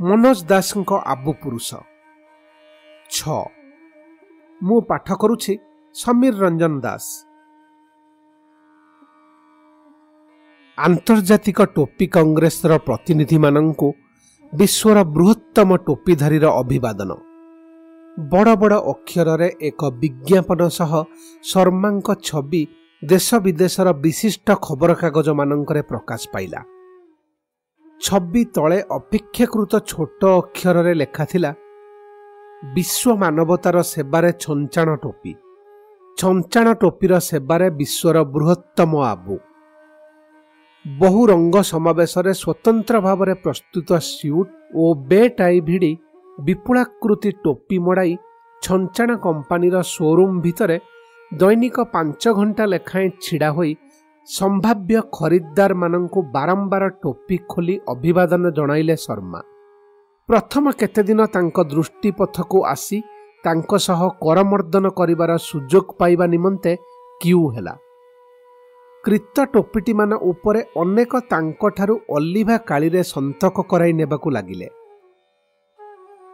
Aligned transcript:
ମନୋଜ 0.00 0.38
ଦାସଙ୍କ 0.46 0.90
ଆବୁ 1.12 1.32
ପୁରୁଷ। 1.42 1.68
ଛଅ 3.10 3.40
ମୁଁ 4.60 4.78
ପାଠ 4.90 5.06
କରୁଛି 5.22 5.52
ସମୀର 5.94 6.34
ରଞ୍ଜନ 6.42 6.74
ଦାସ। 6.84 7.04
ଆନ୍ତର୍ଜାତିକ 10.78 11.58
ଟୋପି 11.76 12.06
କଂଗ୍ରେସର 12.14 12.72
ପ୍ରତିନିଧିମାନଙ୍କୁ 12.86 13.88
ବିଶ୍ୱର 14.52 14.96
ବୃହତ୍ତମ 15.16 15.68
ଟୋପିଧାରୀର 15.86 16.46
ଅଭିବାଦନ। 16.62 17.10
ବଡ଼ 18.16 18.50
ବଡ଼ 18.62 18.76
ଅକ୍ଷରରେ 18.92 19.48
ଏକ 19.68 19.80
ବିଜ୍ଞାପନ 20.00 20.60
ସହ 20.78 20.92
ଶର୍ମାଙ୍କ 21.42 22.08
ଛବି 22.26 22.62
ଦେଶ 23.02 23.28
ବିଦେଶର 23.44 23.88
ବିଶିଷ୍ଟ 24.04 24.48
ଖବରକାଗଜମାନଙ୍କରେ 24.64 25.82
ପ୍ରକାଶ 25.90 26.22
ପାଇଲା। 26.32 26.60
ଛବି 28.00 28.42
ତଳେ 28.56 28.78
ଅପେକ୍ଷାକୃତ 28.90 29.72
ଛୋଟ 29.90 30.20
ଅକ୍ଷରରେ 30.40 30.92
ଲେଖାଥିଲା 30.94 31.50
ବିଶ୍ୱ 32.74 33.18
ମାନବତାର 33.22 33.76
ସେବାରେ 33.92 34.30
ଛଞ୍ଚାଣ 34.44 34.88
ଟୋପି। 35.02 35.32
ଛଞ୍ଚାଣ 36.18 36.66
ଟୋପିର 36.82 37.12
ସେବାରେ 37.28 37.66
ବିଶ୍ୱର 37.80 38.16
ବୃହତ୍ତମ 38.34 38.92
ଆବୁ। 39.12 39.36
ବହୁ 40.84 41.20
ରଙ୍ଗ 41.26 41.56
ସମାବେଶରେ 41.72 42.32
ସ୍ୱତନ୍ତ୍ର 42.42 42.96
ଭାବରେ 43.06 43.34
ପ୍ରସ୍ତୁତ 43.44 43.90
ସ୍ୟୁଟ୍ 44.10 44.50
ଓ 44.74 44.84
ବେ 45.10 45.22
ଟାଇ 45.38 45.56
ଭିଡ଼ି 45.68 45.92
ବିପୁଳାକୃତି 46.38 47.30
ଟୋପି 47.44 47.76
ମଡ଼ାଇ 47.86 48.14
ଛଞ୍ଚାଣ 48.62 49.10
କମ୍ପାନୀର 49.24 49.76
ସୋରୁମ୍ 49.94 50.40
ଭିତରେ 50.44 50.78
ଦୈନିକ 51.32 51.76
ପାଞ୍ଚ 51.94 52.22
ଘଣ୍ଟା 52.38 52.64
ଲେଖାଏଁ 52.72 53.08
ଛିଡ଼ା 53.24 53.50
ହୋଇ 53.50 53.72
ସମ୍ଭାବ୍ୟ 54.28 55.00
ଖରିଦ୍ଦାରମାନଙ୍କୁ 55.12 56.20
ବାରମ୍ବାର 56.32 56.88
ଟୋପି 57.02 57.36
ଖୋଲି 57.48 57.74
ଅଭିବାଦନ 57.88 58.50
ଜଣାଇଲେ 58.50 58.96
ଶର୍ମା। 58.96 59.40
ପ୍ରଥମ 60.28 60.64
କେତେଦିନ 60.80 61.20
ତାଙ୍କ 61.26 61.56
ଦୃଷ୍ଟିପଥକୁ 61.72 62.58
ଆସି 62.64 62.98
ତାଙ୍କ 63.44 63.70
ସହ 63.78 64.00
କରମର୍ଦ୍ଦନ 64.24 64.86
କରିବାର 64.90 65.30
ସୁଯୋଗ 65.40 65.86
ପାଇବା 65.98 66.26
ନିମନ୍ତେ 66.26 66.72
କ୍ୟୁ 67.22 67.40
ହେଲା। 67.54 67.74
କ୍ରିତ 69.04 69.36
ଟୋପିଟିମାନ 69.54 70.10
ଉପରେ 70.30 70.60
ଅନେକ 70.82 71.12
ତାଙ୍କଠାରୁ 71.32 71.94
ଅଲିଭା 72.16 72.56
କାଳିରେ 72.68 73.02
ସନ୍ତକ 73.12 73.56
କରାଇ 73.70 73.92
ନେବାକୁ 73.92 74.28
ଲାଗିଲେ। 74.30 74.68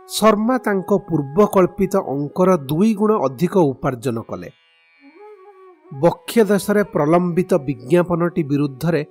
ଶର୍ମା 0.08 0.56
ତାଙ୍କ 0.58 0.90
ପୂର୍ବକଳ୍ପିତ 1.08 1.94
ଅଙ୍କର 2.14 2.50
ଦୁଇ 2.70 2.90
ଗୁଣ 2.94 3.12
ଅଧିକ 3.26 3.54
ଉପାର୍ଜନ 3.72 4.18
କଲେ। 4.28 4.48
ବକ୍ଷ 6.02 6.38
ଦେଶରେ 6.50 6.82
ପ୍ରଲମ୍ବିତ 6.82 7.52
ବିଜ୍ଞାପନଟି 7.66 8.42
ବିରୁଦ୍ଧରେ 8.42 9.02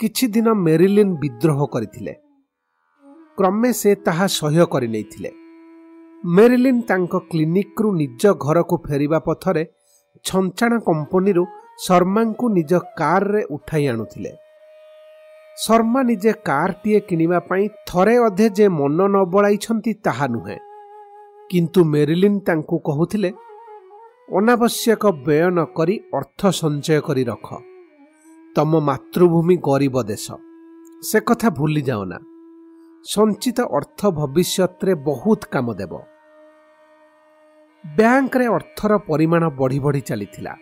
କିଛି 0.00 0.26
ଦିନ 0.26 0.48
ମେରିଲିନ୍ 0.66 1.14
ବିଦ୍ରୋହ 1.14 1.58
କରିଥିଲେ। 1.66 2.12
କ୍ରମେ 3.38 3.70
ସେ 3.72 3.90
ତାହା 4.06 4.26
ସହ୍ୟ 4.38 4.64
କରିନେଇଥିଲେ। 4.66 5.30
ମେରିଲିନ୍ 6.24 6.82
ତାଙ୍କ 6.82 7.14
କ୍ଲିନିକ୍ରୁ 7.30 7.88
ନିଜ 7.92 8.22
ଘରକୁ 8.44 8.76
ଫେରିବା 8.86 9.18
ପଥରେ 9.18 9.64
ଛଞ୍ଚାଣ 10.24 10.72
କମ୍ପାନୀରୁ 10.78 11.44
ଶର୍ମାଙ୍କୁ 11.78 12.46
ନିଜ 12.48 12.72
କାର୍ରେ 12.96 13.42
ଉଠାଇ 13.50 13.84
ଆଣୁଥିଲେ। 13.86 14.32
ଶର୍ମା 15.56 16.00
ନିଜେ 16.02 16.32
କାର୍ଟିଏ 16.44 17.00
କିଣିବା 17.00 17.38
ପାଇଁ 17.40 17.64
ଥରେ 17.86 18.16
ଅଧେ 18.18 18.46
ଯେ 18.48 18.66
ମନ 18.68 18.98
ନ 19.08 19.16
ବଳାଇଛନ୍ତି 19.24 19.92
ତାହା 20.04 20.26
ନୁହେଁ। 20.26 20.58
କିନ୍ତୁ 21.50 21.80
ମେରିଲିନ୍ 21.84 22.40
ତାଙ୍କୁ 22.40 22.76
କହୁଥିଲେ 22.78 23.30
ଅନାବଶ୍ୟକ 24.38 25.02
ବ୍ୟୟ 25.26 25.46
ନ 25.50 25.58
କରି 25.76 25.94
ଅର୍ଥ 26.14 26.40
ସଞ୍ଚୟ 26.50 27.00
କରି 27.00 27.22
ରଖ। 27.24 27.48
ତମ 28.56 28.72
ମାତୃଭୂମି 28.80 29.56
ଗରିବ 29.56 29.96
ଦେଶ। 30.02 30.26
ସେ 31.02 31.18
କଥା 31.20 31.48
ଭୁଲି 31.50 31.82
ଯାଅ 31.82 32.02
ନା 32.04 32.18
ସଞ୍ଚିତ 33.06 33.58
ଅର୍ଥ 33.78 34.00
ଭବିଷ୍ୟତରେ 34.10 34.92
ବହୁତ 35.08 35.40
କାମ 35.52 35.66
ଦେବ। 35.74 35.92
ବ୍ୟାଙ୍କରେ 37.84 38.46
ଅର୍ଥର 38.46 38.92
ପରିମାଣ 39.10 39.42
ବଢ଼ି 39.50 39.78
ବଢ଼ି 39.80 40.00
ଚାଲିଥିଲା। 40.00 40.52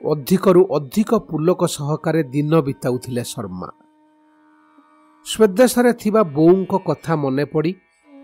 ଅଧିକରୁ 0.00 0.62
ଅଧିକ 0.76 1.10
ପୁଲକ 1.28 1.60
ସହକାରେ 1.66 2.22
ଦିନ 2.34 2.52
ବିତାଉଥିଲେ 2.60 3.24
ଶର୍ମା। 3.24 3.68
ସ୍ୱଦେଶରେ 5.26 5.92
ଥିବା 5.92 6.22
ବୋଉଙ୍କ 6.36 6.72
କଥା 6.88 7.12
ମନେ 7.16 7.44
ପଡ଼ି 7.44 7.72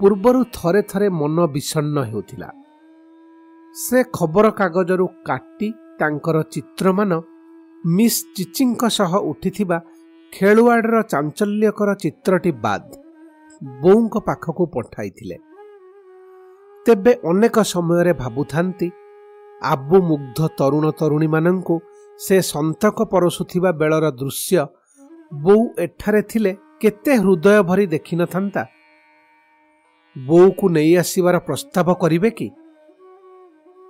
ପୂର୍ବରୁ 0.01 0.41
ଥରେ 0.53 0.83
ଥରେ 0.83 1.09
ମନ 1.21 1.37
ବିଷଣ୍ଣ 1.47 1.97
ହେଉଥିଲା। 2.03 2.51
ସେ 3.75 3.99
ଖବରକାଗଜରୁ 4.13 5.07
କାଟି 5.27 5.69
ତାଙ୍କର 5.99 6.37
ଚିତ୍ରମାନ 6.55 7.11
ମିସ୍ 7.85 8.21
ଚିଚିଙ୍କ 8.37 8.83
ସହ 8.99 9.13
ଉଠିଥିବା 9.31 9.79
ଖେଳୁଆଡ଼ର 10.33 10.97
ଚାଞ୍ଚଲ୍ୟକର 11.13 11.91
ଚିତ୍ରଟି 12.03 12.53
ବାଦ 12.65 12.89
ବୋଉଙ୍କ 13.83 14.15
ପାଖକୁ 14.29 14.65
ପଠାଇଥିଲେ। 14.75 15.37
ତେବେ 16.87 17.13
ଅନେକ 17.31 17.57
ସମୟରେ 17.73 18.13
ଭାବୁଥାନ୍ତି 18.23 18.89
ଆବୁ 19.63 19.97
ମୁଗ୍ଧ 20.11 20.39
ତରୁଣ 20.59 20.85
ତରୁଣୀମାନଙ୍କୁ 21.01 21.77
ସେ 22.21 22.37
ସନ୍ତକ 22.53 22.99
ପରଶୁଥିବା 23.13 23.71
ବେଳର 23.81 24.07
ଦୃଶ୍ୟ 24.21 24.63
ବୋଉ 25.45 25.63
ଏଠାରେ 25.85 26.23
ଥିଲେ 26.31 26.53
କେତେ 26.81 27.13
ହୃଦୟ 27.23 27.63
ଭରି 27.69 27.87
ଦେଖିନଥାନ୍ତା। 27.87 28.63
ବୋଉକୁ 30.17 30.67
ନେଇ 30.77 30.93
ଆସିବାର 31.03 31.37
ପ୍ରସ୍ତାବ 31.49 31.89
କରିବେ 32.03 32.31
କି? 32.39 32.49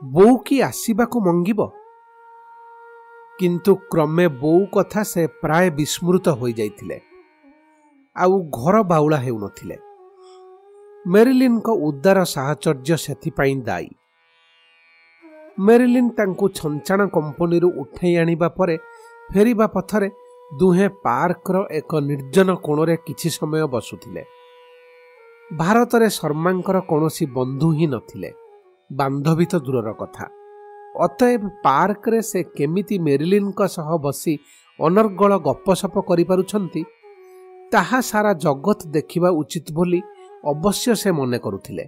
ବୋଉ 0.05 0.37
କି 0.37 0.63
ଆସିବାକୁ 0.63 1.21
ମଙ୍ଗିବ? 1.21 1.67
କିନ୍ତୁ 3.39 3.77
କ୍ରମେ 3.77 4.29
ବୋଉ 4.29 4.67
କଥା 4.67 5.03
ସେ 5.03 5.27
ପ୍ରାୟ 5.27 5.71
ବିସ୍ମୃତ 5.71 6.29
ହୋଇଯାଇଥିଲେ। 6.29 7.01
ଆଉ 8.17 8.43
ଘର 8.51 8.83
ବାଉଳା 8.83 9.17
ହେଉନଥିଲେ। 9.17 9.77
ମେରିଲିନ୍ଙ୍କ 11.07 11.69
ଉଦାର 11.71 12.25
ସାହଚର୍ଯ୍ୟ 12.25 12.97
ସେଥିପାଇଁ 12.97 13.63
ଦାୟୀ। 13.63 13.89
ମେରିଲିନ୍ 15.59 16.11
ତାଙ୍କୁ 16.11 16.49
ଛଞ୍ଚାଣ 16.49 17.07
କମ୍ପାନୀରୁ 17.07 17.73
ଉଠାଇ 17.77 18.17
ଆଣିବା 18.17 18.49
ପରେ 18.49 18.79
ଫେରିବା 19.35 19.67
ପଥରେ 19.67 20.11
ଦୁହେଁ 20.59 20.89
ପାର୍କର 20.89 21.67
ଏକ 21.71 21.95
ନିର୍ଜନ 21.95 22.55
କୋଣରେ 22.55 22.97
କିଛି 22.97 23.31
ସମୟ 23.31 23.67
ବସୁଥିଲେ। 23.67 24.25
ଭାରତରେ 25.57 26.09
ଶର୍ମାଙ୍କର 26.11 26.81
କୌଣସି 26.81 27.27
ବନ୍ଧୁ 27.27 27.73
ହିଁ 27.73 27.87
ନଥିଲେ। 27.87 28.33
ବାନ୍ଧବୀ 28.93 29.47
ତ 29.47 29.55
ଦୂରର 29.57 29.93
କଥା। 29.93 30.25
ଅତଏବ 31.01 31.43
ପାର୍କରେ 31.63 32.23
ସେ 32.23 32.43
କେମିତି 32.43 32.99
ମେରିଲିନ୍ଙ୍କ 32.99 33.61
ସହ 33.67 33.89
ବସି 33.97 34.39
ଅନର୍ଗଳ 34.79 35.39
ଗପସପ 35.39 35.95
କରିପାରୁଛନ୍ତି 36.01 36.83
ତାହା 37.73 38.01
ସାରା 38.01 38.33
ଜଗତ 38.33 38.81
ଦେଖିବା 38.87 39.31
ଉଚିତ 39.31 39.67
ବୋଲି 39.73 40.01
ଅବଶ୍ୟ 40.45 40.95
ସେ 40.95 41.11
ମନେ 41.11 41.39
କରୁଥିଲେ। 41.39 41.85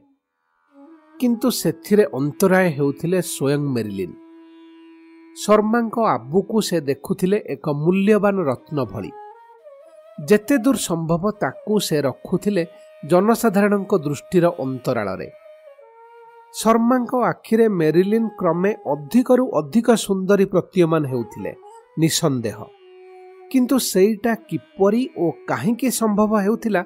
କିନ୍ତୁ 1.21 1.49
ସେଥିରେ 1.51 2.05
ଅନ୍ତରାୟ 2.13 2.69
ହେଉଥିଲେ 2.69 3.19
ସ୍ୱୟଂ 3.23 3.63
ମେରିଲିନ୍। 3.75 4.15
ଶର୍ମାଙ୍କ 5.37 5.97
ଆବୁକୁ 6.07 6.61
ସେ 6.61 6.81
ଦେଖୁଥିଲେ 6.81 7.39
ଏକ 7.47 7.69
ମୂଲ୍ୟବାନ 7.69 8.37
ରତ୍ନ 8.43 8.85
ଭଳି। 8.85 9.11
ଯେତେ 10.29 10.59
ଦୂର 10.59 10.77
ସମ୍ଭବ 10.77 11.23
ତାକୁ 11.41 11.75
ସେ 11.81 11.97
ରଖୁଥିଲେ 12.01 12.67
ଜନସାଧାରଣଙ୍କ 13.07 13.93
ଦୃଷ୍ଟିର 13.99 14.45
ଅନ୍ତରାଳରେ। 14.59 15.42
ଶର୍ମାଙ୍କ 16.61 17.13
ଆଖିରେ 17.31 17.67
ମେରିଲିନ୍ 17.81 18.29
କ୍ରମେ 18.39 18.71
ଅଧିକରୁ 18.93 19.45
ଅଧିକ 19.61 19.89
ସୁନ୍ଦରୀ 20.07 20.45
ପ୍ରତୀୟମାନ 20.53 21.03
ହେଉଥିଲେ 21.13 21.53
ନିଃସନ୍ଦେହ। 22.01 22.59
କିନ୍ତୁ 23.51 23.77
ସେଇଟା 23.91 24.33
କିପରି 24.49 25.03
ଓ 25.23 25.27
କାହିଁକି 25.49 25.89
ସମ୍ଭବ 26.01 26.33
ହେଉଥିଲା 26.47 26.83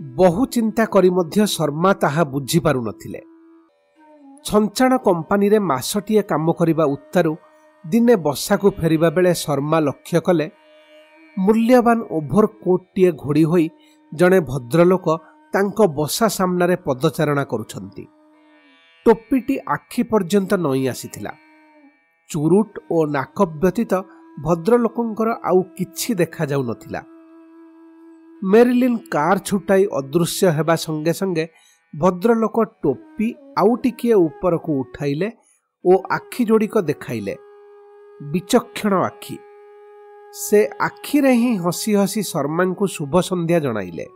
ବହୁ 0.00 0.42
ଚିନ୍ତା 0.54 0.84
କରି 0.94 1.10
ମଧ୍ୟ 1.18 1.38
ଶର୍ମା 1.56 1.90
ତାହା 2.02 2.22
ବୁଝିପାରୁନଥିଲେ। 2.34 3.20
ଛଞ୍ଚାଣ 4.44 4.92
କମ୍ପାନୀରେ 5.06 5.58
ମାସଟିଏ 5.70 6.22
କାମ 6.30 6.46
କରିବା 6.58 6.84
ଉତ୍ତାରୁ 6.94 7.32
ଦିନେ 7.84 8.14
ବସାକୁ 8.26 8.68
ଫେରିବା 8.78 9.08
ବେଳେ 9.16 9.32
ଶର୍ମା 9.44 9.78
ଲକ୍ଷ୍ୟ 9.86 10.18
କଲେ 10.26 10.46
ମୂଲ୍ୟବାନ 11.36 11.98
ଓଭର 12.16 12.44
କୋଟ୍ଟିଏ 12.64 13.10
ଘୋଡ଼ି 13.22 13.44
ହୋଇ 13.50 13.66
ଜଣେ 14.12 14.38
ଭଦ୍ରଲୋକ 14.50 15.06
ତାଙ୍କ 15.54 15.78
ବସା 15.98 16.26
ସାମ୍ନାରେ 16.38 16.76
ପଦଚାରଣା 16.86 17.44
କରୁଛନ୍ତି। 17.52 18.04
ଟୋପିଟି 19.06 19.54
ଆଖି 19.66 20.02
ପର୍ଯ୍ୟନ୍ତ 20.02 20.52
ନଇଁ 20.64 20.84
ଆସିଥିଲା। 20.88 21.32
ଚୁରୁଟ 22.30 22.70
ଓ 22.90 22.98
ନାକ 23.06 23.38
ବ୍ୟତୀତ 23.62 23.92
ଭଦ୍ରଲୋକଙ୍କର 24.44 25.28
ଆଉ 25.44 25.60
କିଛି 25.76 26.10
ଦେଖାଯାଉନଥିଲା 26.20 27.00
ମେରିଲିନ୍ 28.42 28.98
କାର୍ 29.12 29.40
ଛୁଟାଇ 29.48 29.84
ଅଦୃଶ୍ୟ 29.98 30.46
ହେବା 30.56 30.74
ସଙ୍ଗେ 30.84 31.12
ସଙ୍ଗେ 31.12 31.44
ଭଦ୍ରଲୋକ 31.94 32.56
ଟୋପି 32.82 33.28
ଆଉ 33.58 33.70
ଟିକିଏ 33.82 34.16
ଉପରକୁ 34.26 34.70
ଉଠାଇଲେ 34.82 35.28
ଓ 35.84 35.92
ଆଖି 36.10 36.42
ଯୋଡ଼ିକ 36.44 36.74
ଦେଖାଇଲେ। 36.90 37.34
ବିଚକ୍ଷଣ 38.32 38.92
ଆଖି। 39.08 39.36
ସେ 40.34 40.60
ଆଖିରେ 40.80 41.32
ହିଁ 41.32 41.52
ହସି 41.64 41.92
ହସି 42.00 42.22
ଶର୍ମାଙ୍କୁ 42.32 42.84
ଶୁଭ 42.96 43.14
ସନ୍ଧ୍ୟା 43.28 43.58
ଜଣାଇଲେ 43.64 44.06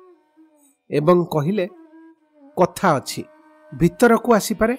ଏବଂ 0.90 1.18
କହିଲେ 1.34 1.66
କଥା 2.56 2.88
ଅଛି। 2.98 3.22
ଭିତରକୁ 3.78 4.34
ଆସିପାରେ? 4.34 4.76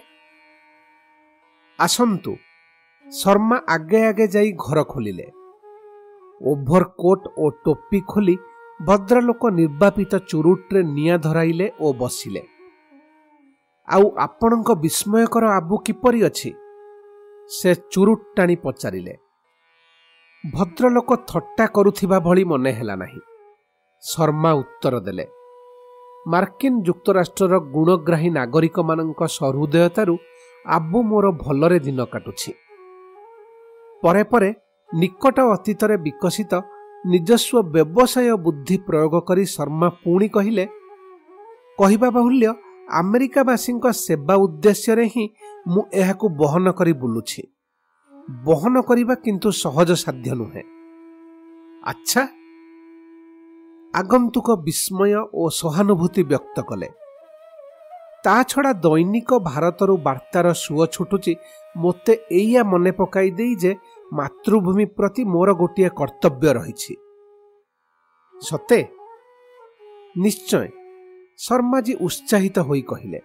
ଆସନ୍ତୁ 1.79 2.31
ଶର୍ମା 3.07 3.57
ଆଗେ 3.67 3.99
ଆଗେ 4.05 4.27
ଯାଇ 4.27 4.51
ଘର 4.57 4.83
ଖୋଲିଲେ। 4.83 5.27
ଓଭର 6.41 6.83
କୋଟ୍ 6.83 7.27
ଓ 7.37 7.49
ଟୋପି 7.49 7.99
ଖୋଲି 8.07 8.35
ଭଦ୍ରଲୋକ 8.85 9.43
ନିର୍ବାପିତ 9.49 10.13
ଚୁରୁଟରେ 10.29 10.83
ନିଆଁ 10.83 11.17
ଧରାଇଲେ 11.17 11.71
ଓ 11.79 11.93
ବସିଲେ। 11.93 12.41
ଆଉ 13.87 14.05
ଆପଣଙ୍କ 14.17 14.69
ବିସ୍ମୟକର 14.75 15.43
ଆବୁ 15.49 15.75
କିପରି 15.77 16.19
ଅଛି? 16.23 16.51
ସେ 17.49 17.75
ଚୁରୁଟ 17.91 18.21
ଟାଣି 18.35 18.55
ପଚାରିଲେ। 18.55 19.15
ଭଦ୍ରଲୋକ 20.43 21.09
ଥଟ୍ଟା 21.27 21.65
କରୁଥିବା 21.67 22.19
ଭଳି 22.19 22.43
ମନେ 22.43 22.71
ହେଲା 22.71 22.95
ନାହିଁ। 22.95 23.21
ଶର୍ମା 24.03 24.51
ଉତ୍ତର 24.53 24.99
ଦେଲେ 24.99 25.25
ମାର୍କିନ 26.25 26.73
ଯୁକ୍ତରାଷ୍ଟ୍ରର 26.87 27.55
ଗୁଣଗ୍ରାହୀ 27.75 28.29
ନାଗରିକମାନଙ୍କ 28.29 29.21
ସହୃଦୟତାରୁ 29.37 30.15
ଆବୁ 30.65 30.99
ମୋର 31.09 31.25
ଭଲରେ 31.43 31.77
ଦିନ 31.79 31.99
କାଟୁଛି। 32.13 32.51
ପରେ 34.03 34.23
ପରେ 34.31 34.49
ନିକଟ 34.89 35.37
ଅତୀତରେ 35.55 35.95
ବିକଶିତ 36.05 36.53
ନିଜସ୍ୱ 37.05 37.67
ବ୍ୟବସାୟ 37.73 38.29
ବୁଦ୍ଧି 38.45 38.77
ପ୍ରୟୋଗ 38.87 39.13
କରି 39.27 39.43
ଶର୍ମା 39.45 39.87
ପୁଣି 40.03 40.27
କହିଲେ 40.27 40.65
କହିବା 41.79 42.09
ବାହୁଲ୍ୟ 42.15 42.49
ଆମେରିକାବାସୀଙ୍କ 42.99 43.85
ସେବା 44.05 44.35
ଉଦ୍ଦେଶ୍ୟରେ 44.35 45.05
ହିଁ 45.13 45.25
ମୁଁ 45.67 45.83
ଏହାକୁ 45.93 46.25
ବହନ 46.41 46.65
କରି 46.71 46.93
ବୁଲୁଛି। 47.01 47.41
ବହନ 48.45 48.75
କରିବା 48.81 49.15
କିନ୍ତୁ 49.25 49.49
ସହଜ 49.63 49.89
ସାଧ୍ୟ 50.03 50.31
ନୁହେଁ। 50.39 50.63
ଆଚ୍ଛା 51.83 52.21
ଆଗନ୍ତୁକ 53.99 54.47
ବିସ୍ମୟ 54.65 55.11
ଓ 55.33 55.43
ସହାନୁଭୂତି 55.59 56.21
ବ୍ୟକ୍ତ 56.31 56.57
କଲେ 56.69 56.89
ତା 58.25 58.35
ଛଡ଼ା 58.49 58.71
ଦୈନିକ 58.85 59.29
ଭାରତରୁ 59.47 59.93
ବାର୍ତ୍ତାର 60.07 60.45
ସୁଅ 60.63 60.85
ଛୁଟୁଛି 60.95 61.33
ମୋତେ 61.75 62.13
ଏଇଆ 62.39 62.61
ମନେ 62.71 62.91
ପକାଇ 62.99 63.29
ଦେଇ 63.39 63.53
ଯେ 63.63 63.71
ମାତୃଭୂମି 64.11 64.85
ପ୍ରତି 64.97 65.21
ମୋର 65.33 65.49
ଗୋଟିଏ 65.61 65.89
କର୍ତ୍ତବ୍ୟ 65.99 66.49
ରହିଛି। 66.57 66.93
ସତେ 68.35 68.79
ନିଶ୍ଚୟ 70.15 70.67
ଶର୍ମାଜୀ 71.39 71.93
ଉତ୍ସାହିତ 72.07 72.57
ହୋଇ 72.67 72.83
କହିଲେ 72.91 73.19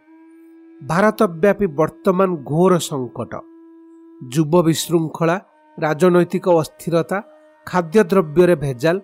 ଭାରତବ୍ୟାପୀ 0.81 1.67
ବର୍ତ୍ତମାନ 1.81 2.29
ଘୋର 2.51 2.73
ସଙ୍କଟ 2.89 3.33
ଯୁବ 4.21 4.53
ବିଶୃଙ୍ଖଳା 4.69 5.37
ରାଜନୈତିକ 5.79 6.47
ଅସ୍ଥିରତା 6.63 7.19
ଖାଦ୍ୟଦ୍ରବ୍ୟରେ 7.67 8.55
ଭେଜାଲ 8.65 8.97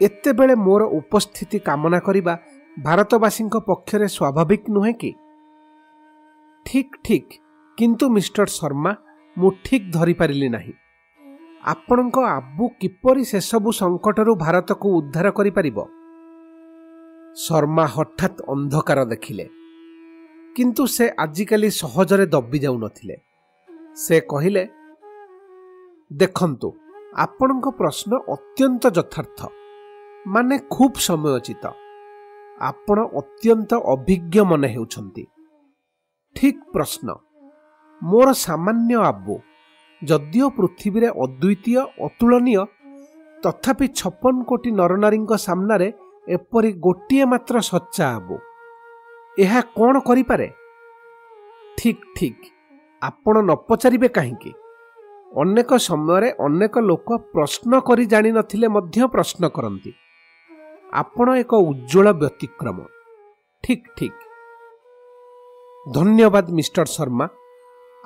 ଏତେବେଳେ 0.00 0.54
ମୋର 0.66 0.82
ଉପସ୍ଥିତି 0.98 1.58
କାମନା 1.68 1.98
କରିବା 2.06 2.34
ଭାରତବାସୀଙ୍କ 2.76 3.54
ପକ୍ଷରେ 3.68 4.06
ସ୍ୱାଭାବିକ 4.16 4.62
ନୁହେଁ 4.76 4.94
କି 5.00 5.10
ଠିକ୍ 6.66 6.94
ଠିକ୍ 7.06 7.32
କିନ୍ତୁ 7.78 8.04
ମିଷ୍ଟର 8.16 8.48
ଶର୍ମା 8.58 8.92
ମୁଁ 9.36 9.50
ଠିକ୍ 9.64 9.86
ଧରିପାରିଲି 9.96 10.48
ନାହିଁ 10.48 10.74
ଆପଣଙ୍କ 11.64 12.16
ଆବୁ 12.30 12.64
କିପରି 12.80 13.22
ସେସବୁ 13.30 13.68
ସଙ୍କଟରୁ 13.80 14.32
ଭାରତକୁ 14.44 14.86
ଉଦ୍ଧାର 14.98 15.26
କରିପାରିବ 15.38 15.78
ଶର୍ମା 17.36 17.84
ହଠାତ୍ 17.94 18.38
ଅନ୍ଧକାର 18.52 19.04
ଦେଖିଲେ 19.12 19.46
କିନ୍ତୁ 20.56 20.82
ସେ 20.96 21.04
ଆଜିକାଲି 21.24 21.68
ସହଜରେ 21.80 22.26
ଦବି 22.34 22.58
ଯାଉନଥିଲେ 22.64 23.16
ସେ 23.96 24.16
କହିଲେ 24.30 24.62
ଦେଖନ୍ତୁ 26.10 26.68
ଆପଣଙ୍କ 27.24 27.66
ପ୍ରଶ୍ନ 27.80 28.12
ଅତ୍ୟନ୍ତ 28.34 28.82
ଯଥାର୍ଥ 28.98 29.40
ମାନେ 30.27 30.57
ଖୁବ୍ 30.57 30.95
ସମୟୋଚିତ। 30.95 31.65
ଆପଣ 32.61 32.99
ଅତ୍ୟନ୍ତ 33.03 33.73
ଅଭିଜ୍ଞ 33.73 34.43
ମନେ 34.43 34.67
ହେଉଛନ୍ତି। 34.67 35.25
ଠିକ୍ 36.35 36.63
ପ୍ରଶ୍ନ। 36.73 37.15
ମୋର 38.03 38.31
ସାମାନ୍ୟ 38.33 38.95
ଆବୁ 38.95 39.39
ଯଦିଓ 40.03 40.49
ପୃଥିବୀରେ 40.49 41.07
ଅଦ୍ୱିତୀୟ 41.07 41.81
ଅତୁଳନୀୟ 42.05 42.65
ତଥାପି 43.43 43.87
ଛପନ 43.87 44.43
କୋଟି 44.43 44.71
ନରନାରୀଙ୍କ 44.71 45.31
ସାମ୍ନାରେ 45.37 45.93
ଏପରି 46.27 46.71
ଗୋଟିଏ 46.73 47.25
ମାତ୍ର 47.25 47.59
ସଚ୍ଚା 47.59 48.05
ଆବୁ। 48.15 48.37
ଏହା 49.39 49.61
କ'ଣ 49.61 49.99
କରିପାରେ? 49.99 50.47
ଠିକ୍ 51.77 52.03
ଠିକ୍। 52.15 52.45
ଆପଣ 53.01 53.41
ନ 53.41 53.55
ପଚାରିବେ 53.55 54.07
କାହିଁକି? 54.07 54.51
ଅନେକ 55.35 55.69
ସମୟରେ 55.77 56.29
ଅନେକ 56.39 56.79
ଲୋକ 56.79 57.17
ପ୍ରଶ୍ନ 57.17 57.79
କରି 57.79 58.05
ଜାଣିନଥିଲେ 58.05 58.67
ମଧ୍ୟ 58.67 59.07
ପ୍ରଶ୍ନ 59.07 59.47
କରନ୍ତି। 59.47 59.91
ଆପଣ 60.93 61.27
ଏକ 61.35 61.53
ଉଜ୍ଜଳ 61.53 62.11
ବ୍ୟତିକ୍ରମ। 62.11 62.77
ଠିକ୍ 63.63 63.87
ଠିକ୍। 63.97 64.21
ଧନ୍ୟବାଦ 65.93 66.45
ମିଷ୍ଟର 66.49 66.85
ଶର୍ମା। 66.85 67.25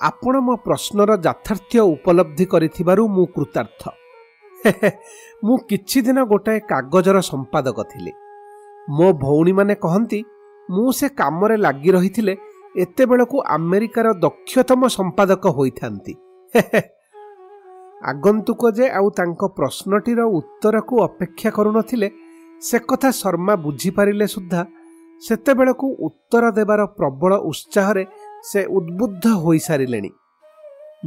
ଆପଣ 0.02 0.34
ମୋ 0.40 0.54
ପ୍ରଶ୍ନର 0.56 1.12
ଯଥାର୍ଥ୍ୟ 1.18 1.80
ଉପଲବ୍ଧି 1.94 2.46
କରିଥିବାରୁ 2.46 3.04
ମୁଁ 3.08 3.26
କୃତାର୍ଥ। 3.36 3.82
ମୁଁ 5.44 5.58
କିଛି 5.70 6.00
ଦିନ 6.02 6.18
ଗୋଟାଏ 6.24 6.60
କାଗଜର 6.60 7.18
ସମ୍ପାଦକ 7.22 7.78
ଥିଲି। 7.84 8.12
ମୋ 8.90 9.08
ଭଉଣୀମାନେ 9.14 9.76
କହନ୍ତି 9.76 10.20
ମୁଁ 10.70 10.92
ସେ 10.92 11.08
କାମରେ 11.10 11.56
ଲାଗି 11.58 11.90
ରହିଥିଲେ 11.92 12.34
ଏତେବେଳକୁ 12.76 13.38
ଆମେରିକାର 13.48 14.08
ଦକ୍ଷତମ 14.14 14.82
ସମ୍ପାଦକ 14.88 15.44
ହୋଇଥାନ୍ତି। 15.48 16.14
ଆଗନ୍ତୁକ 18.02 18.62
ଯେ 18.78 18.86
ଆଉ 18.90 19.08
ତାଙ୍କ 19.10 19.42
ପ୍ରଶ୍ନଟିର 19.58 20.22
ଉତ୍ତରକୁ 20.38 20.96
ଅପେକ୍ଷା 21.04 21.50
କରୁନଥିଲେ 21.50 22.08
ସେ 22.68 22.78
କଥା 22.90 23.10
ଶର୍ମା 23.22 23.54
ବୁଝିପାରିଲେ 23.66 24.26
ସୁଦ୍ଧା 24.36 24.62
ସେତେବେଳକୁ 25.22 25.88
ଉତ୍ତର 26.08 26.44
ଦେବାର 26.58 26.82
ପ୍ରବଳ 26.98 27.32
ଉତ୍ସାହରେ 27.50 28.04
ସେ 28.50 28.62
ଉଦ୍ବୁଦ୍ଧ 28.78 29.26
ହୋଇସାରିଲେଣି। 29.44 30.12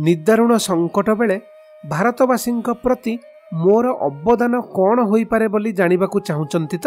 ନିଦାରୁଣ 0.05 0.53
ସଙ୍କଟ 0.67 1.09
ବେଳେ 1.21 1.37
ଭାରତବାସୀଙ୍କ 1.85 2.69
ପ୍ରତି 2.85 3.15
ମୋର 3.53 3.87
ଅବଦାନ 4.09 4.55
କ'ଣ 4.77 4.97
ହୋଇପାରେ 5.11 5.47
ବୋଲି 5.49 5.71
ଜାଣିବାକୁ 5.73 6.17
ଚାହୁଁଛନ୍ତି 6.29 6.79
ତ? 6.85 6.87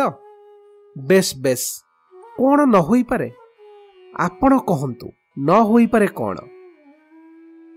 ବେଶ୍ 0.95 1.33
ବେଶ୍ 1.43 1.67
କ'ଣ 2.37 2.59
ନ 2.65 2.75
ହୋଇପାରେ? 2.89 3.29
ଆପଣ 4.19 4.51
କହନ୍ତୁ 4.69 5.07
ନ 5.37 5.49
ହୋଇପାରେ 5.69 6.07
କ'ଣ? 6.19 6.37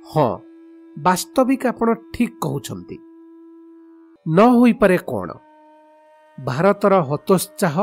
ହଁ 0.07 0.31
ବାସ୍ତବିକ 0.97 1.63
ଆପଣ 1.67 1.89
ଠିକ୍ 2.15 2.37
କହୁଛନ୍ତି। 2.45 2.97
ନ 4.27 4.39
ହୋଇପାରେ 4.59 4.99
କ'ଣ? 5.11 5.31
ଭାରତର 6.39 6.95
ହତୋତ୍ସାହ 7.01 7.77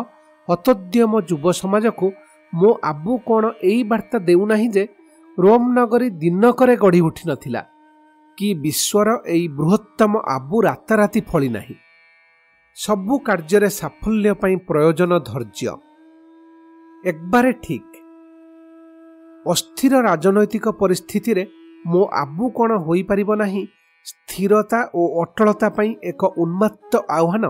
ହତୋଦ୍ୟମ 0.48 1.12
ଯୁବ 1.30 1.46
ସମାଜକୁ 1.52 2.08
ମୋ 2.54 2.70
ଆବୁ 2.84 3.14
କ'ଣ 3.28 3.44
ଏଇ 3.64 3.82
ବାର୍ତ୍ତା 3.84 4.18
ଦେଉନାହିଁ 4.20 4.68
ଯେ 4.76 4.84
ରୋମ୍ 5.38 5.68
ନଗରୀ 5.76 6.08
ଦିନକରେ 6.22 6.76
ଗଢ଼ି 6.76 7.02
ଉଠିନଥିଲା। 7.02 7.62
କି 8.38 8.50
ବିଶ୍ୱର 8.54 9.10
ଏଇ 9.26 9.48
ବୃହତ୍ତମ 9.48 10.14
ଆବୁ 10.28 10.58
ରାତାରାତି 10.62 11.22
ଫଳି 11.22 11.50
ନାହିଁ 11.50 11.76
ସବୁ 12.78 13.16
କାର୍ଯ୍ୟରେ 13.20 13.70
ସାଫଲ୍ୟ 13.70 14.34
ପାଇଁ 14.34 14.56
ପ୍ରୟୋଜନ 14.68 15.12
ଧୈର୍ଯ୍ୟ। 15.20 15.74
ଏକବାରେ 17.04 17.52
ଠିକ୍। 17.64 17.94
ଅସ୍ଥିର 19.46 19.94
ରାଜନୈତିକ 20.02 20.66
ପରିସ୍ଥିତିରେ 20.82 21.44
ମୋ 21.86 22.02
ଆବୁ 22.14 22.46
କ'ଣ 22.50 22.72
ହୋଇପାରିବ 22.78 23.30
ନାହିଁ 23.36 23.64
ସ୍ଥିରତା 24.06 24.80
ଓ 24.96 25.02
ଅଟଳତା 25.22 25.70
ପାଇଁ 25.70 25.92
ଏକ 26.04 26.22
ଉନ୍ମତ୍ତ 26.38 26.94
ଆହ୍ୱାନ 27.10 27.46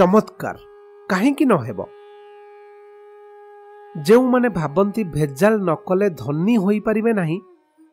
ଚମତ୍କାର। 0.00 0.56
କାହିଁକି 1.08 1.44
ନ 1.44 1.56
ହେବ? 1.56 1.86
ଯେଉଁମାନେ 4.06 4.48
ଭାବନ୍ତି 4.48 5.04
ଭେଜାଲ 5.04 5.54
ନ 5.60 5.74
କଲେ 5.74 6.10
ଧନୀ 6.10 6.56
ହୋଇପାରିବେ 6.56 7.12
ନାହିଁ 7.12 7.40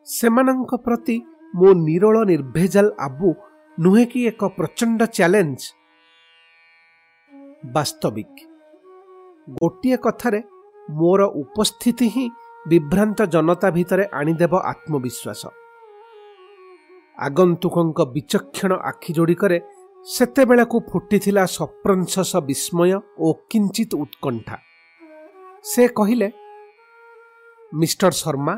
ସେମାନଙ୍କ 0.06 0.76
ପ୍ରତି 0.76 1.22
ମୋ 1.56 1.74
ନିରୋଳ 1.74 2.26
ନିର୍ଭେଜାଲ 2.26 2.88
ଆବୁ 3.00 3.34
ନୁହେଁ 3.80 4.06
କି 4.06 4.28
ଏକ 4.28 4.46
ପ୍ରଚଣ୍ଡ 4.46 5.02
ଚ୍ୟାଲେଞ୍ଜ? 5.06 5.62
ବାସ୍ତବିକ। 7.74 8.36
ଗୋଟିଏ 9.62 9.98
କଥାରେ 9.98 10.44
ମୋର 10.90 11.22
ଉପସ୍ଥିତି 11.24 12.08
ହିଁ 12.08 12.30
ବିଭ୍ରାନ୍ତ 12.68 13.26
ଜନତା 13.26 13.70
ଭିତରେ 13.72 14.06
ଆଣିଦେବ 14.14 14.54
ଆତ୍ମବିଶ୍ୱାସ। 14.56 15.48
ଆଗନ୍ତୁକଙ୍କ 17.20 18.00
ବିଚକ୍ଷଣ 18.06 18.74
ଆଖି 18.74 19.14
ଯୋଡ଼ିକରେ 19.14 19.60
ସେତେବେଳକୁ 20.08 20.80
ଫୁଟିଥିଲା 20.80 21.46
ସପ୍ରଂଶସ 21.46 22.36
ବିସ୍ମୟ 22.38 22.92
ଓ 23.20 23.34
କିଞ୍ଚିତ 23.34 23.96
ଉତ୍କଣ୍ଠା। 23.96 24.58
ସେ 25.64 25.88
କହିଲେ 25.88 26.32
ମିଷ୍ଟର 27.74 28.12
ଶର୍ମା 28.12 28.54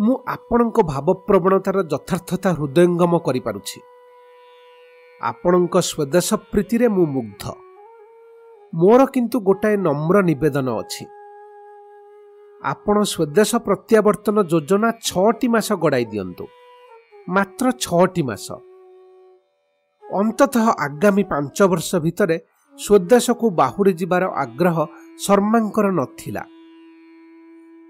ମୁଁ 0.00 0.14
ଆପଣଙ୍କ 0.26 0.76
ଭାବପ୍ରବଣତାର 0.82 1.78
ଯଥାର୍ଥତା 1.82 2.50
ହୃଦୟଙ୍ଗମ 2.52 3.18
କରିପାରୁଛି। 3.18 3.80
ଆପଣଙ୍କ 5.22 5.74
ସ୍ୱଦେଶ 5.80 6.28
ପ୍ରୀତିରେ 6.34 6.88
ମୁଁ 6.88 7.06
ମୁଗ୍ଧ। 7.06 7.44
ମୋର 8.74 9.00
କିନ୍ତୁ 9.06 9.40
ଗୋଟାଏ 9.40 9.76
ନମ୍ର 9.76 10.16
ନିବେଦନ 10.22 10.68
ଅଛି। 10.70 11.04
ଆପଣ 12.62 12.96
ସ୍ୱଦେଶ 13.02 13.50
ପ୍ରତ୍ୟାବର୍ତ୍ତନ 13.56 14.36
ଯୋଜନା 14.42 14.88
ଛଅଟି 15.02 15.48
ମାସ 15.48 15.68
ଗଡ଼ାଇ 15.72 16.04
ଦିଅନ୍ତୁ। 16.04 16.44
ମାତ୍ର 17.28 17.70
ଛଅଟି 17.80 18.22
ମାସ। 18.22 18.67
ଅନ୍ତତଃ 20.12 20.66
ଆଗାମୀ 20.78 21.22
ପାଞ୍ଚ 21.22 21.62
ବର୍ଷ 21.62 21.96
ଭିତରେ 21.96 22.38
ସ୍ୱଦେଶକୁ 22.78 23.50
ବାହୁଡ଼ି 23.50 23.92
ଯିବାର 23.92 24.24
ଆଗ୍ରହ 24.24 24.86
ଶର୍ମାଙ୍କର 25.18 25.86
ନଥିଲା। 25.90 26.42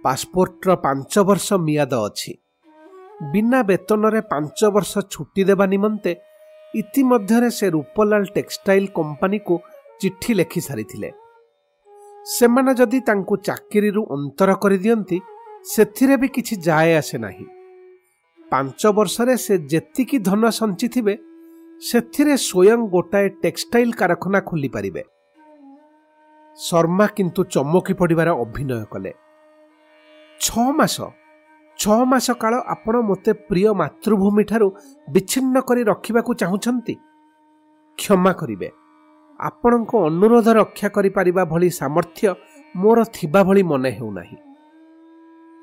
ପାସପୋର୍ଟର 0.04 0.74
ପାଞ୍ଚ 0.74 1.18
ବର୍ଷ 1.18 1.52
ମିଆଦ 1.52 1.94
ଅଛି। 1.94 2.32
ବିନା 3.32 3.62
ବେତନରେ 3.62 4.20
ପାଞ୍ଚ 4.20 4.58
ବର୍ଷ 4.64 4.92
ଛୁଟି 5.10 5.42
ଦେବା 5.44 5.66
ନିମନ୍ତେ 5.66 6.12
ଇତିମଧ୍ୟରେ 6.74 7.50
ସେ 7.50 7.66
ରୂପଲାଲ 7.70 8.22
ଟେକ୍ସଟାଇଲ 8.24 8.86
କମ୍ପାନୀକୁ 8.86 9.54
ଚିଠି 10.00 10.34
ଲେଖି 10.34 10.60
ସାରିଥିଲେ। 10.60 11.10
ସେମାନେ 12.26 12.74
ଯଦି 12.74 13.00
ତାଙ୍କୁ 13.00 13.34
ଚାକିରିରୁ 13.36 14.02
ଅନ୍ତର 14.10 14.50
କରିଦିଅନ୍ତି 14.54 15.18
ସେଥିରେ 15.64 16.16
ବି 16.16 16.28
କିଛି 16.28 16.54
ଯାଏ 16.56 16.90
ଆସେ 16.96 17.18
ନାହିଁ। 17.18 17.46
ପାଞ୍ଚ 18.52 18.86
ବର୍ଷରେ 18.86 19.36
ସେ 19.36 19.54
ଯେତିକି 19.58 20.18
ଧନ 20.18 20.42
ସଞ୍ଚିଥିବେ 20.50 21.14
ସେଥିରେ 21.82 22.34
ସ୍ୱୟଂ 22.36 22.80
ଗୋଟାଏ 22.88 23.28
ଟେକ୍ସଟାଇଲ 23.28 23.90
କାରଖାନା 23.90 24.40
ଖୋଲିପାରିବେ। 24.40 25.02
ଶର୍ମା 26.58 27.06
କିନ୍ତୁ 27.06 27.44
ଚମକି 27.44 27.94
ପଡ଼ିବାର 27.94 28.28
ଅଭିନୟ 28.44 28.84
କଲେ। 28.84 29.12
ଛଅ 30.40 30.66
ମାସ 30.72 30.96
ଛଅ 31.78 32.04
ମାସ 32.04 32.30
କାଳ 32.32 32.54
ଆପଣ 32.66 32.94
ମୋତେ 33.00 33.32
ପ୍ରିୟ 33.48 33.70
ମାତୃଭୂମିଠାରୁ 33.72 34.68
ବିଚ୍ଛିନ୍ନ 35.08 35.56
କରି 35.60 35.82
ରଖିବାକୁ 35.82 36.34
ଚାହୁଁଛନ୍ତି? 36.34 36.94
କ୍ଷମା 37.98 38.32
କରିବେ। 38.32 38.68
ଆପଣଙ୍କ 39.40 39.92
ଅନୁରୋଧ 40.06 40.48
ରକ୍ଷା 40.48 40.88
କରିପାରିବା 40.88 41.42
ଭଳି 41.44 41.68
ସାମର୍ଥ୍ୟ 41.70 42.34
ମୋର 42.76 42.98
ଥିବା 43.12 43.40
ଭଳି 43.44 43.62
ମନେ 43.62 43.90
ହେଉନାହିଁ। 43.90 44.38